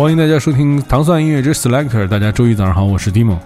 [0.00, 2.08] 欢迎大家收听糖蒜音乐之 Selector。
[2.08, 3.38] 大家周一早上好，我是 Dimo。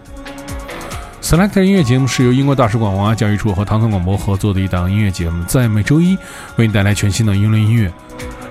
[1.20, 6.16] Selector 音乐节目是由英国大使馆文化教育处和糖蒜广播合作的一档音乐节目，在每周一
[6.54, 7.92] 为你带来全新的英伦音乐。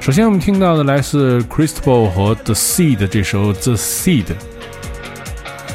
[0.02, 4.26] 首先，我们听到的来自 Crystal 和 The Seed 这首 The Seed，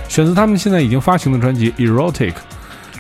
[0.07, 2.35] 选择他们现在已经发行的专辑 Erotic。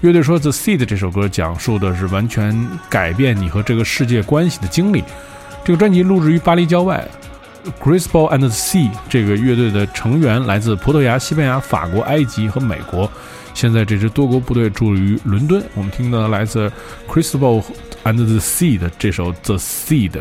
[0.00, 5.05] 乐队说 The Seed 这首歌讲述的是完全改变你和这个世界关系的经历。
[5.62, 7.06] 这个专辑录制于巴黎郊外。
[7.80, 13.10] CRISPR and the Sea 这个乐队的成员来自葡萄牙、西班牙、法国、埃及和美国。
[13.55, 15.62] 现在这支多国部队驻于伦敦。
[15.75, 16.70] 我们听到来自
[17.08, 17.64] CRISPR
[18.05, 20.20] and the Sea 的这首 The Seed。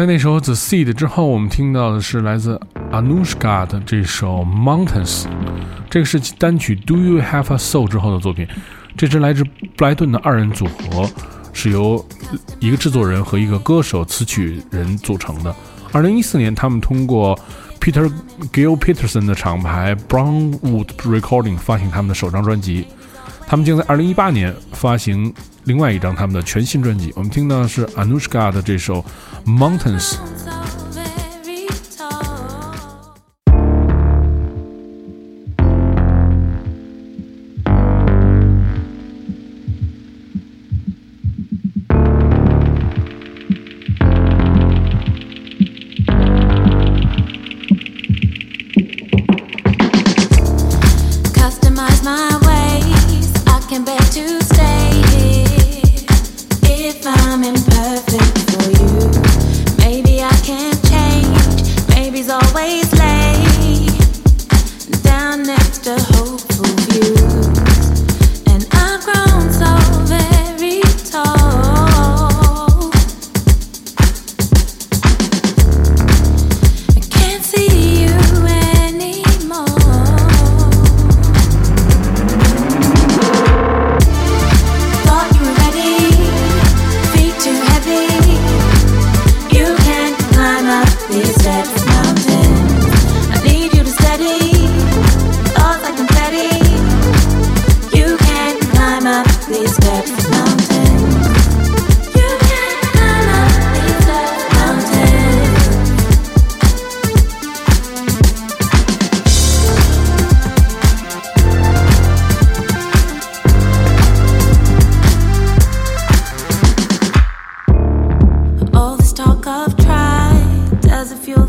[0.00, 2.58] 在那首《The Seed》之后，我们听到的是来自
[2.90, 5.26] Anushka 的这首 Mountains，
[5.90, 8.48] 这个是单曲 Do You Have a Soul 之后的作品。
[8.96, 11.06] 这支来自布莱顿的二人组合
[11.52, 12.02] 是由
[12.60, 15.54] 一个制作人和一个歌手、词曲人组成的。
[15.92, 17.38] 二零一四年，他们通过
[17.78, 18.10] Peter
[18.54, 22.86] Gil Peterson 的厂牌 Brownwood Recording 发行他们的首张专辑。
[23.46, 25.30] 他们将在二零一八年发行
[25.64, 27.12] 另外一张他们的全新专辑。
[27.16, 29.04] 我们听到的是 Anushka 的这首
[29.44, 30.16] Mountains。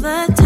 [0.01, 0.40] the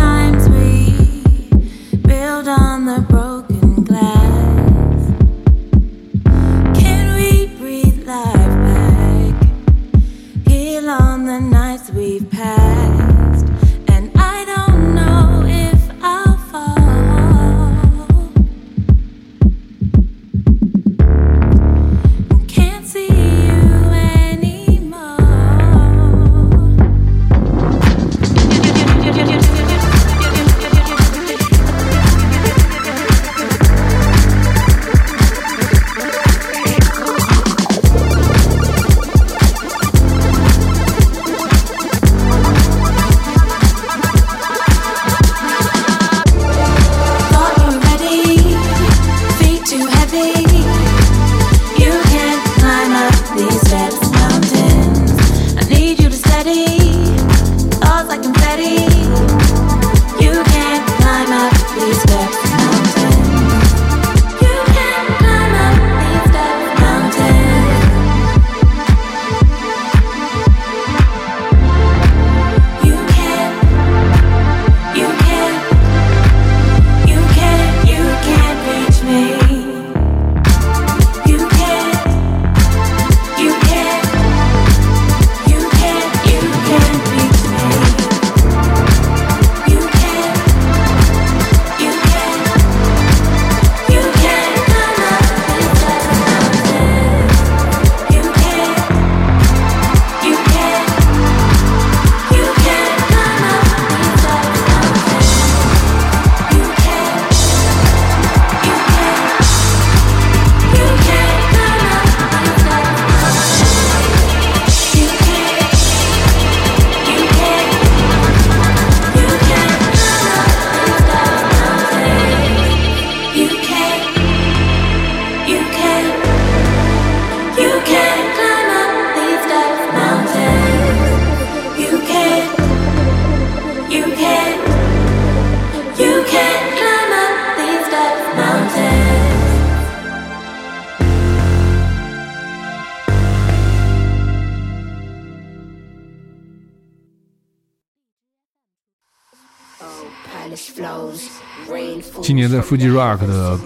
[152.22, 153.60] 今年在 Fuji Rock 的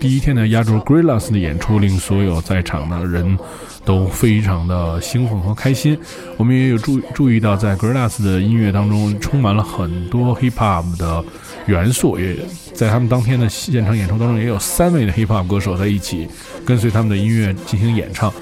[0.00, 3.38] 第一天的压轴 Grillaz 的演出，令所有在场的人
[3.84, 5.98] 都非常的兴奋和开心。
[6.36, 11.24] 我们也有注注意到，在 Grillaz 的音乐当中充满了很多 Hip Hop 的
[11.66, 12.36] 元素，也
[12.74, 16.28] 在他们当天的现场演出当中，也有三位的 Hip Hop 歌手在一起
[16.64, 18.32] 跟随他们的音乐进行演唱。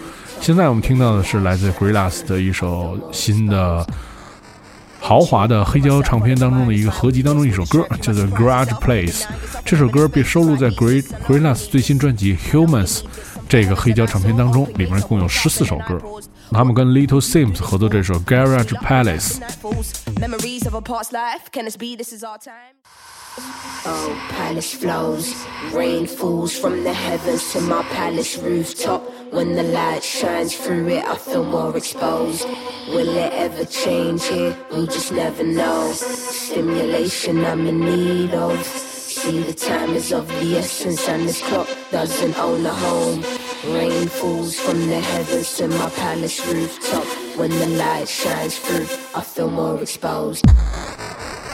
[0.40, 3.86] 现在我们听到的是来自 Grillaz 的一首新的。
[5.06, 9.24] 豪华的黑胶唱片当中的一个合集当中一首歌，叫做《Garage Place》。
[9.62, 13.00] 这首歌被收录在 Great Gorillaz 最新专辑《Humans》
[13.46, 16.00] 这个黑胶唱片当中，里面共有十四首歌。
[16.52, 19.40] 他们跟 Little Sims 合作这首《Garage Palace》。
[23.36, 25.34] Oh, palace flows,
[25.72, 29.02] rain falls from the heavens to my palace rooftop.
[29.32, 32.44] When the light shines through it, I feel more exposed.
[32.88, 34.56] Will it ever change here?
[34.70, 35.90] We'll just never know.
[35.94, 38.64] Stimulation I'm in need of.
[38.64, 43.24] See, the time is of the essence, and this clock doesn't own a home.
[43.74, 47.04] Rain falls from the heavens to my palace rooftop.
[47.36, 50.44] When the light shines through, I feel more exposed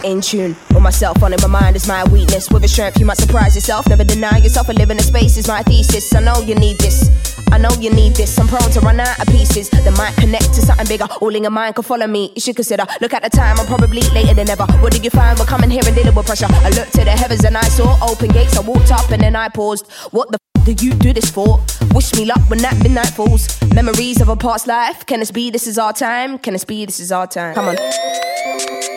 [0.04, 1.40] in tune with myself on it.
[1.42, 2.50] My mind is my weakness.
[2.50, 3.88] With a strength, you might surprise yourself.
[3.88, 4.68] Never deny yourself.
[4.68, 6.14] A living in space is my thesis.
[6.14, 7.08] I know you need this.
[7.52, 8.38] I know you need this.
[8.38, 11.06] I'm prone to run out of pieces that might connect to something bigger.
[11.20, 12.32] All in your mind can follow me.
[12.34, 12.86] You should consider.
[13.00, 13.58] Look at the time.
[13.58, 14.66] I'm probably later than ever.
[14.80, 15.38] What did you find?
[15.38, 16.46] We're coming here and dealing with pressure.
[16.48, 18.56] I looked to the heavens and I saw open gates.
[18.56, 19.90] I walked up and then I paused.
[20.12, 21.60] What the f- do you do this for?
[21.92, 23.48] Wish me luck when that midnight falls.
[23.74, 25.04] Memories of a past life.
[25.06, 25.50] Can this be?
[25.50, 26.38] This is our time.
[26.38, 26.84] Can this be?
[26.84, 27.54] This is our time.
[27.54, 28.89] Come on.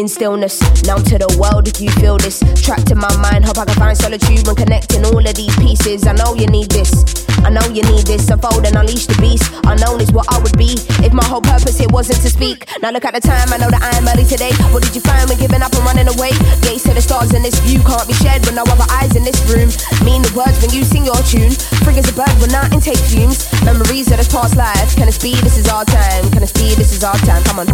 [0.00, 0.56] In stillness.
[0.88, 2.40] Now to the world, if you feel this.
[2.64, 6.08] Trapped in my mind, hope I can find solitude when connecting all of these pieces.
[6.08, 6.88] I know you need this.
[7.44, 8.32] I know you need this.
[8.32, 9.52] Unfold and unleash the beast.
[9.68, 12.64] Unknown is what I would be if my whole purpose here wasn't to speak.
[12.80, 14.56] Now look at the time, I know that I am early today.
[14.72, 16.32] What did you find when giving up and running away?
[16.64, 19.22] Gates to the stars in this view can't be shared with no other eyes in
[19.22, 19.68] this room.
[20.00, 21.52] Mean the words when you sing your tune.
[21.84, 23.44] Free as a bird when I intake fumes.
[23.68, 24.96] Memories of this past life.
[24.96, 25.36] Can it be?
[25.44, 26.24] This is our time.
[26.32, 26.72] Can it be?
[26.72, 27.44] This is our time.
[27.44, 27.68] Come on.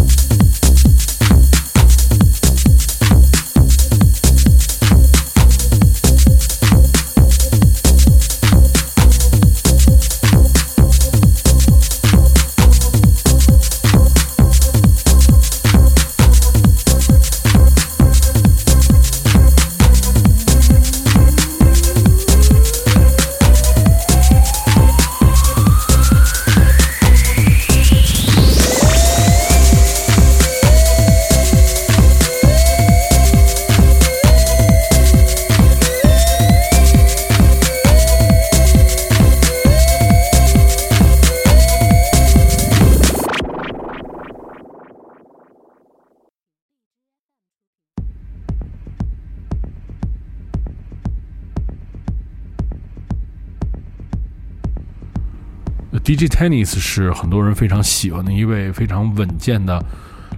[56.07, 59.77] DJ Tennis 是很多人非常喜欢的一位非常稳健的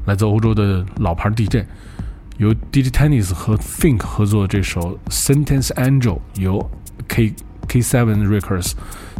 [0.07, 1.63] 来自欧洲的老牌 DJ，
[2.37, 6.71] 由 DJ Tennis 和 Think 合作这首 Sentence Angel 由
[7.07, 7.35] K
[7.67, 8.71] K7 Records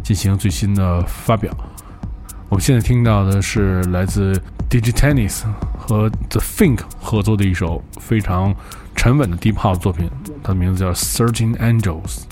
[0.02, 1.56] 进行最新的发表。
[2.48, 4.32] 我们现在听到的是来自
[4.68, 5.44] DJ Tennis
[5.78, 8.52] 和 The Think 合作的一首非常
[8.96, 10.10] 沉稳的 Deep House 作品，
[10.42, 12.22] 它的名字叫 Thirteen Angels。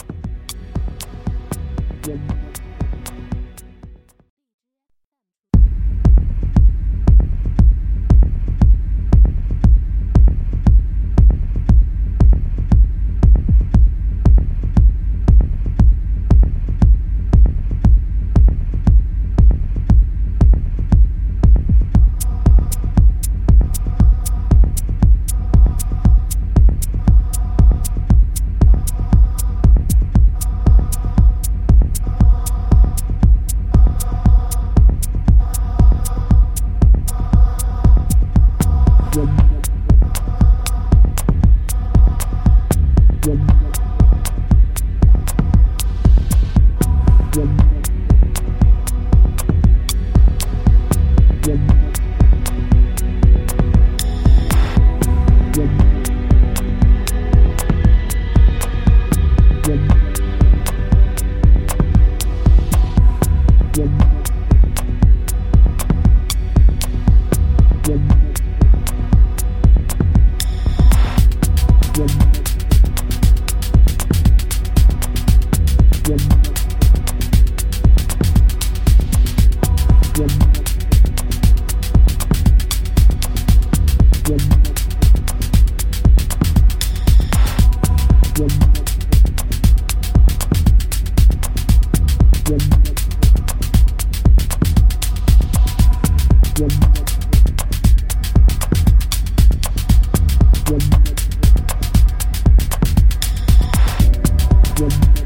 [104.78, 105.17] Yeah.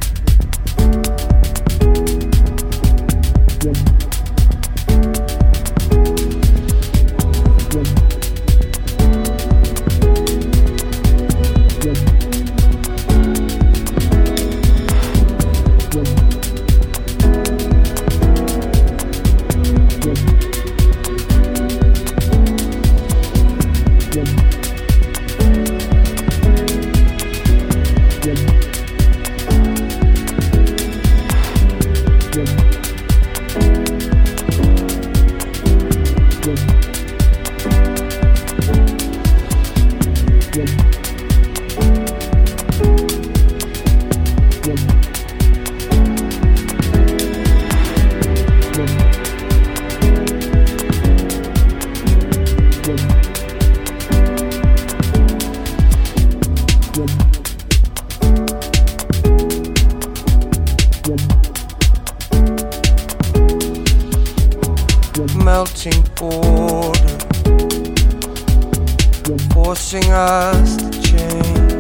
[69.73, 71.73] forcing us to change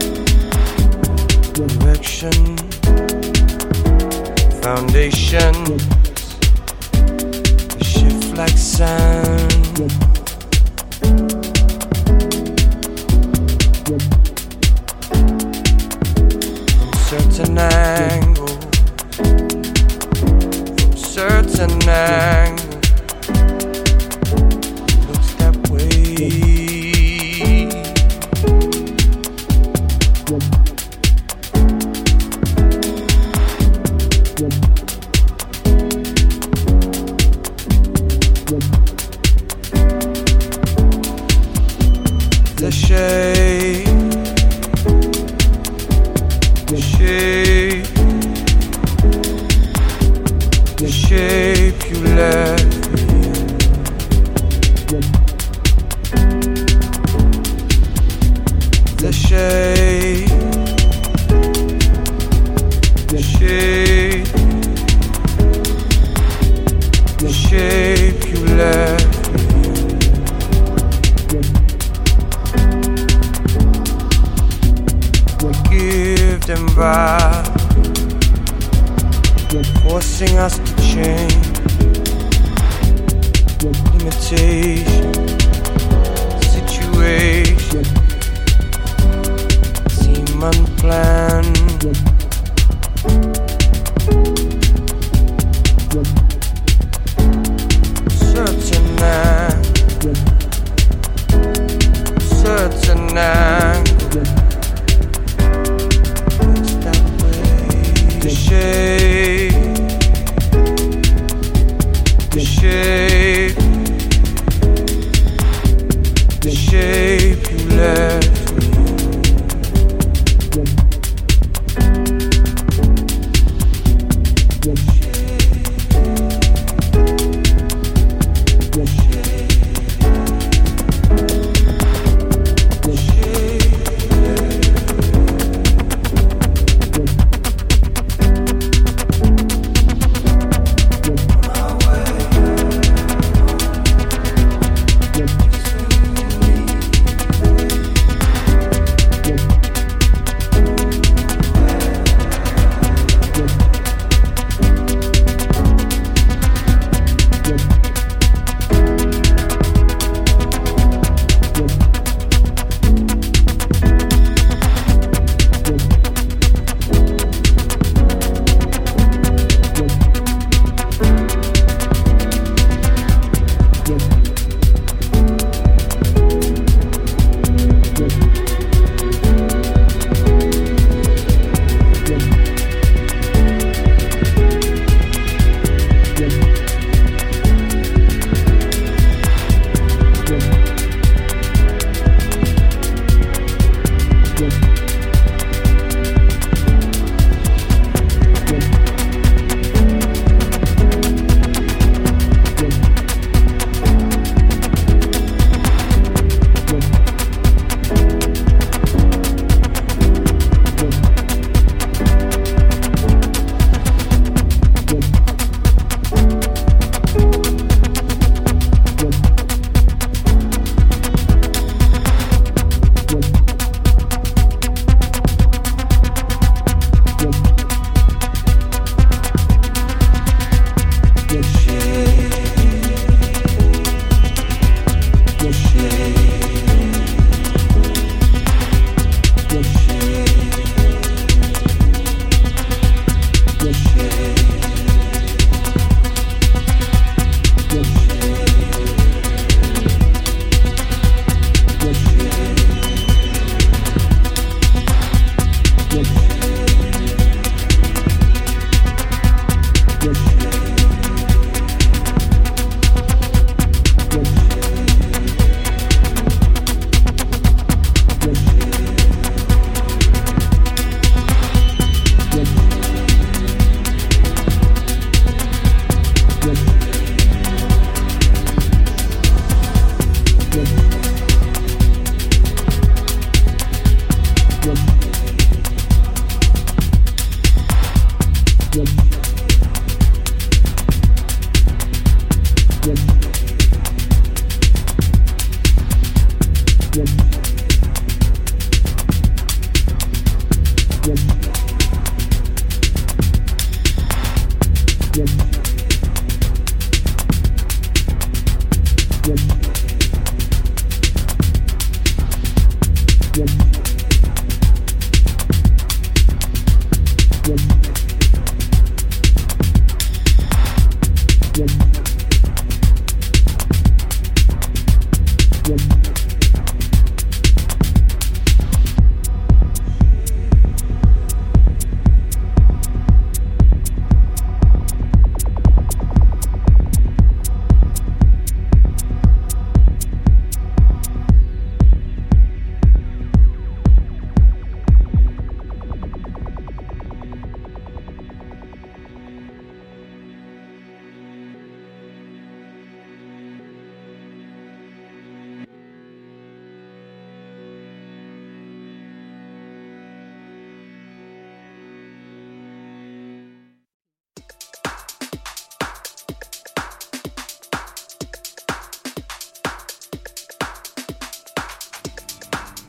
[1.52, 2.56] direction,
[4.62, 5.82] foundations
[7.84, 9.92] shift like sand.
[16.78, 18.64] From certain angles,
[20.78, 22.61] from certain angles.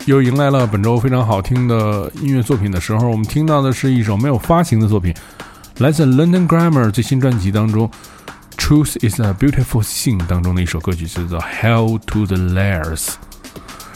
[0.05, 5.13] 又迎来了本周非常好听的音乐作品的时候，我们听到的是一首没有发行的作品，
[5.77, 7.89] 来自 London Grammar 最新专辑当中
[8.57, 12.97] 《Truth Is a Beautiful Thing》当中的一首歌曲，叫做《Hell to the Layers》。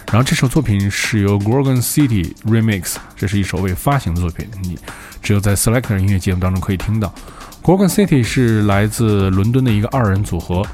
[0.09, 4.79] 然后这首作品是由 Gorgon City Remix，这是一首未发行的作品，你
[5.21, 7.13] 只有在 Selector 音乐节目当中可以听到。
[7.61, 10.65] Gorgon City 是来自伦敦的一个二人组合，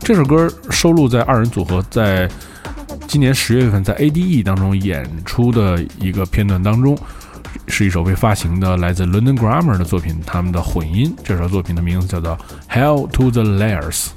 [0.00, 2.26] 这首歌收录在二人组合在。
[3.08, 6.96] 今年十月份在 ADE 当中演出的一个片段当中，
[7.66, 11.16] 是一首被发行的来自 London Grammar 的作品，他们的混音。
[11.24, 12.36] 这首作品的名字叫做
[12.70, 14.08] 《Hell to the Layers》。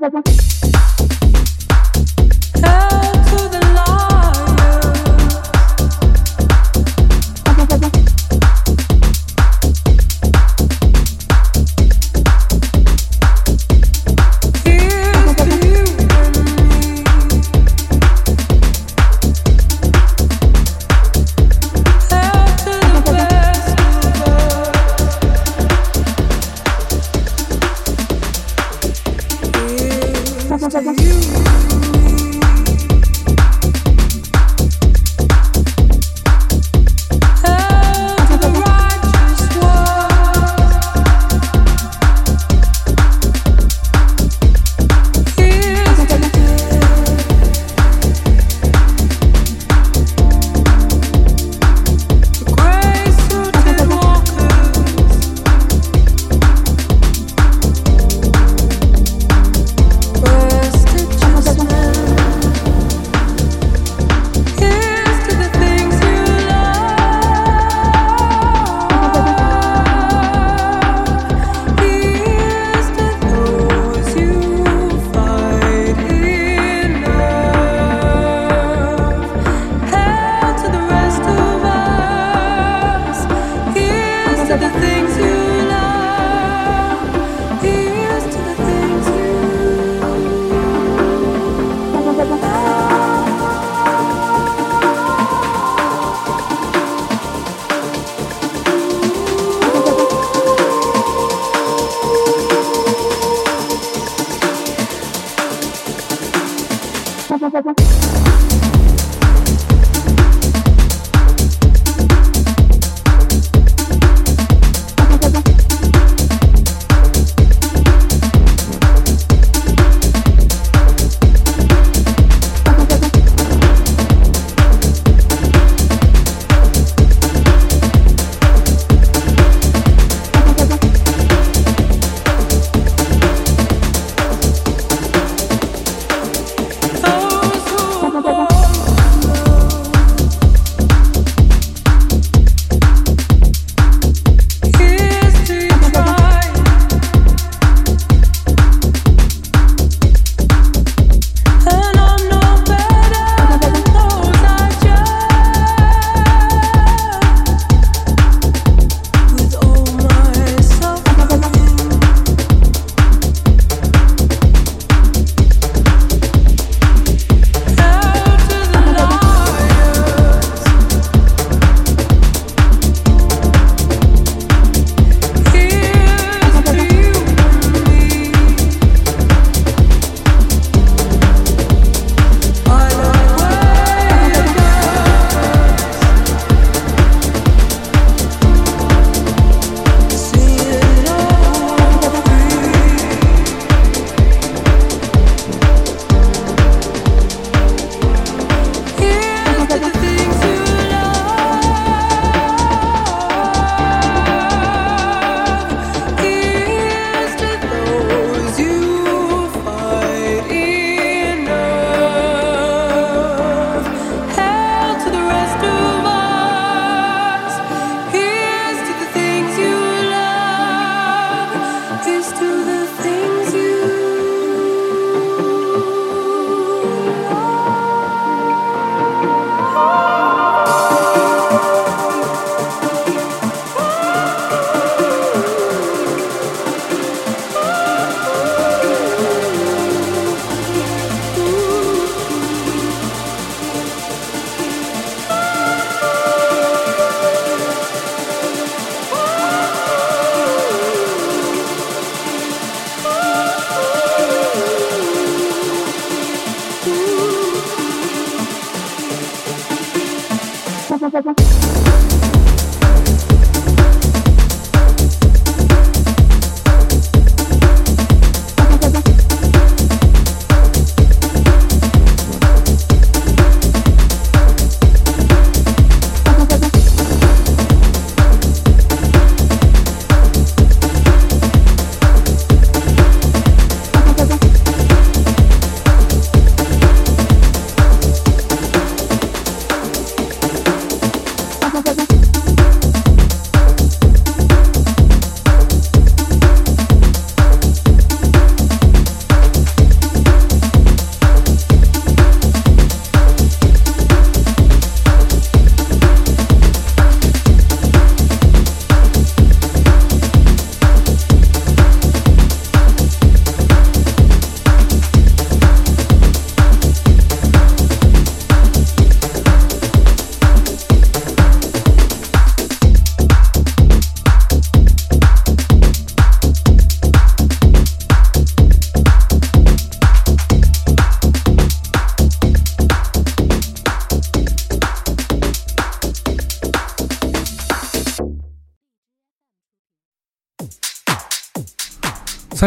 [0.00, 0.79] Música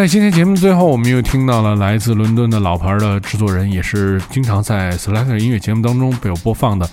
[0.03, 6.85] 在今天节目最后，我们又听到了来自伦敦的老牌的制作人，也是经常在 Selector 音乐节目当中被我播放的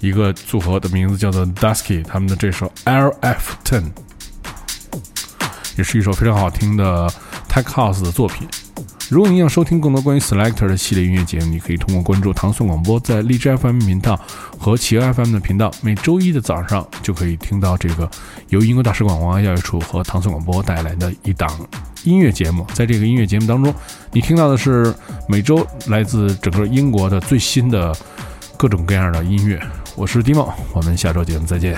[0.00, 3.84] 一个组合的名字叫做 Dusky，他们的这首 LF Ten，
[5.78, 7.10] 也是一首非常好听的
[7.48, 8.46] Tech House 的作品。
[9.10, 14.16] 如果您想收听更多关于 Selector 的系列音乐节目，你可以通过关注唐宋广播在荔枝 FM 频道
[14.56, 18.08] 和企鹅 FM 的频道，每周一的早上就可以听到这个
[18.50, 21.50] 由英国大使馆文化教育处和唐宋广播带来的一档
[22.04, 22.64] 音乐节目。
[22.72, 23.74] 在这个音乐节目当中，
[24.12, 24.94] 你听到的是
[25.26, 27.92] 每周来自整个英国的最新的
[28.56, 29.60] 各种各样的音乐。
[29.96, 31.76] 我是 Dimo，我们下周节目再见。